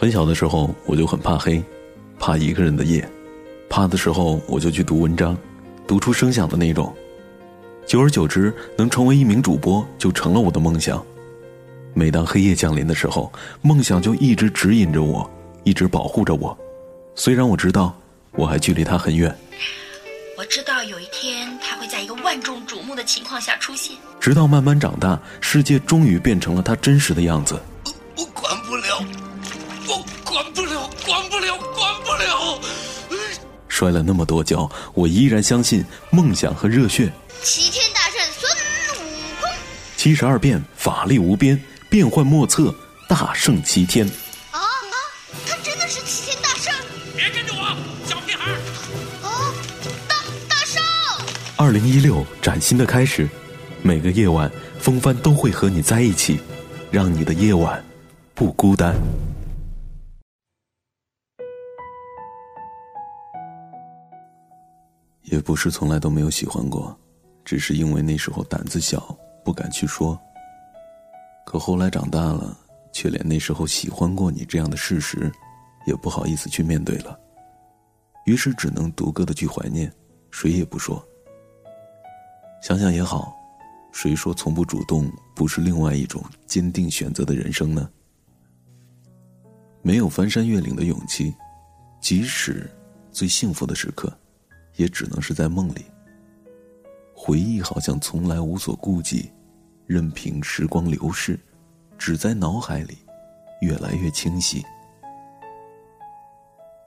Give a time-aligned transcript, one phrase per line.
[0.00, 1.62] 很小的时候我就很怕黑，
[2.18, 3.06] 怕一个人的夜，
[3.68, 5.36] 怕的时候我就去读文章，
[5.86, 6.90] 读出声响的那种。
[7.86, 11.04] 久而久之，能成为一名主播就成了我的梦想。
[11.92, 15.30] 每当黑夜降临的时候，梦想就一直指引着我，
[15.64, 16.56] 一直保护着我。
[17.14, 17.94] 虽然我知道
[18.30, 19.36] 我还距离他很远。
[20.38, 23.94] 我知道有一天他会在一个万众瞩目的情况下出现。
[24.18, 27.60] 直到慢慢长大，世界终于变成了他真实的样子。
[31.74, 32.60] 管不了。
[33.68, 37.10] 摔了那么多跤，我依然相信梦想和热血。
[37.42, 39.08] 齐天大圣孙悟
[39.40, 39.50] 空，
[39.96, 42.74] 七十二变法力无边，变幻莫测，
[43.08, 44.06] 大圣齐天。
[44.50, 44.94] 啊啊！
[45.46, 46.74] 他真的是齐天大圣！
[47.16, 47.74] 别跟着我，
[48.06, 48.50] 小屁孩！
[49.22, 49.54] 啊，
[50.06, 50.82] 大大圣！
[51.56, 53.26] 二零一六崭新的开始，
[53.80, 56.38] 每个夜晚，风帆都会和你在一起，
[56.90, 57.82] 让你的夜晚
[58.34, 58.94] 不孤单。
[65.30, 66.96] 也不是从来都没有喜欢过。
[67.42, 70.18] 只是因为那时候胆子小，不敢去说。
[71.46, 72.56] 可后来长大了，
[72.92, 75.32] 却连那时候喜欢过你这样的事实，
[75.86, 77.18] 也不好意思去面对了。
[78.26, 79.90] 于是只能独个的去怀念，
[80.30, 81.02] 谁也不说。
[82.62, 83.34] 想想也好，
[83.90, 87.88] 谁说从不主动不是另外一种坚定选择的人生呢？
[89.82, 91.34] 没有翻山越岭的勇气，
[92.00, 92.70] 即使
[93.10, 94.12] 最幸福的时刻，
[94.76, 95.84] 也只能是在梦里。
[97.14, 99.30] 回忆好像从来无所顾忌，
[99.86, 101.38] 任凭时光流逝，
[101.98, 102.96] 只在脑海里
[103.60, 104.64] 越来越清晰。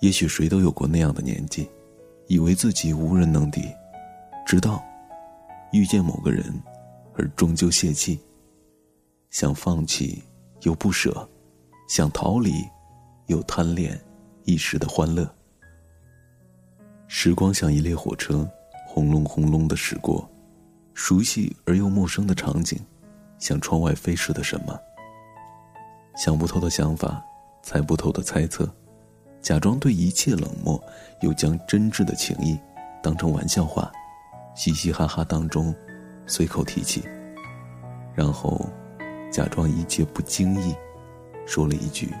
[0.00, 1.68] 也许谁都有过那样的年纪，
[2.26, 3.62] 以为自己无人能敌，
[4.46, 4.84] 直到
[5.72, 6.44] 遇见某个人，
[7.14, 8.20] 而终究泄气。
[9.30, 10.22] 想放弃
[10.62, 11.28] 又不舍，
[11.88, 12.64] 想逃离
[13.26, 14.00] 又贪恋
[14.44, 15.35] 一时的欢乐。
[17.08, 18.48] 时光像一列火车。
[18.88, 20.26] 轰隆轰隆的驶过，
[20.94, 22.80] 熟悉而又陌生的场景，
[23.38, 24.74] 像窗外飞逝的什么。
[26.16, 27.22] 想不透的想法，
[27.62, 28.66] 猜不透的猜测，
[29.42, 30.82] 假装对一切冷漠，
[31.20, 32.58] 又将真挚的情谊
[33.02, 33.92] 当成玩笑话，
[34.54, 35.74] 嘻嘻哈哈当中
[36.26, 37.04] 随口提起，
[38.14, 38.66] 然后
[39.30, 40.74] 假装一切不经意，
[41.44, 42.14] 说了一句：“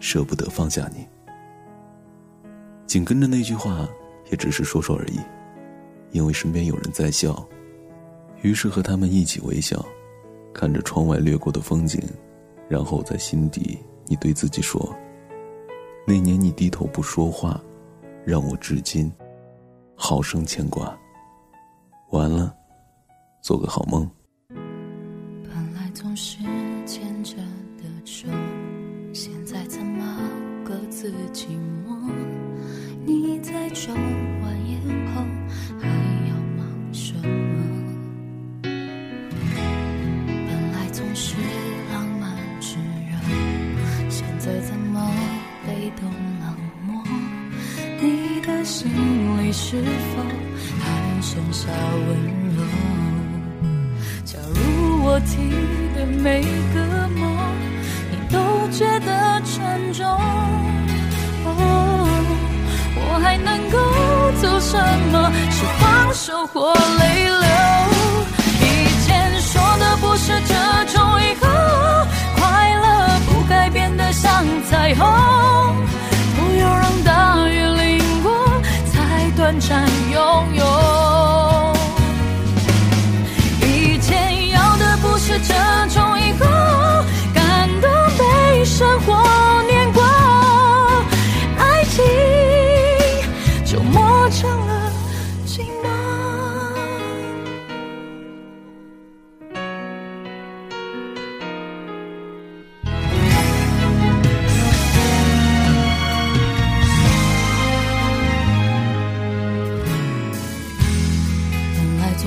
[0.00, 1.06] 舍不得放下你。”
[2.88, 3.86] 紧跟着那句话，
[4.30, 5.20] 也只是说说而已。
[6.10, 7.46] 因为身边有人在笑，
[8.40, 9.84] 于是和他们一起微笑，
[10.54, 12.02] 看着窗外掠过的风景，
[12.66, 14.92] 然后在心底，你对自己说
[16.08, 17.60] ：“那年你低头不说话，
[18.24, 19.12] 让我至今
[19.94, 20.98] 好生牵挂。”
[22.10, 22.54] 完了，
[23.42, 24.10] 做个好梦。
[25.94, 26.38] 总是
[26.86, 27.34] 牵着
[27.76, 28.28] 的手，
[29.12, 30.20] 现在怎么
[30.64, 31.46] 各自寂
[31.84, 31.97] 寞？
[33.78, 33.94] 你在走
[34.42, 34.74] 完以
[35.14, 35.22] 后。
[35.80, 35.86] 还
[36.28, 37.22] 要忙什么？
[38.62, 38.72] 本
[40.72, 41.36] 来总是
[41.92, 42.28] 浪漫
[42.60, 42.76] 炙
[43.08, 43.12] 热，
[44.10, 45.08] 现在怎么
[45.64, 46.90] 被动冷漠？
[48.00, 50.24] 你的心里是否
[50.80, 50.86] 还
[51.22, 51.70] 剩下
[52.08, 52.08] 温
[52.56, 52.58] 柔？
[54.24, 55.36] 假如我提
[55.94, 56.42] 的每
[56.74, 57.22] 个梦，
[58.10, 58.36] 你都
[58.72, 59.87] 觉得沉
[65.58, 67.48] 是放手或泪流？
[68.60, 68.64] 以
[69.04, 70.54] 前说的不是这
[70.94, 71.48] 种以后，
[72.36, 75.04] 快乐不该变得像彩虹。
[76.36, 78.30] 不要让大雨淋过，
[78.92, 79.84] 才短暂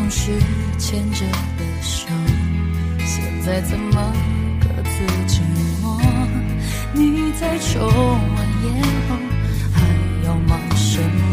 [0.00, 0.32] 总是
[0.78, 1.26] 牵着
[1.58, 2.08] 的手，
[3.04, 4.14] 现在怎么
[4.58, 5.42] 各自寂
[5.82, 6.00] 寞？
[6.94, 9.16] 你在抽完烟后
[9.74, 9.76] 还
[10.24, 11.29] 要忙什么？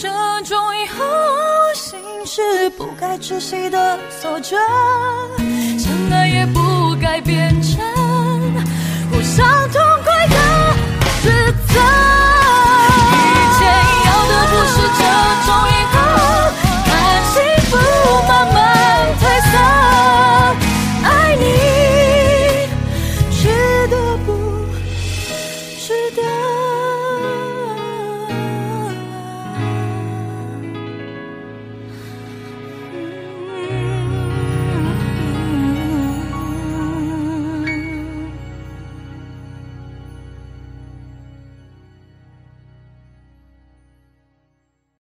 [0.00, 0.08] 这
[0.44, 1.04] 种以后
[1.74, 4.56] 心事不该窒息的锁着，
[5.76, 7.47] 相爱也不该变。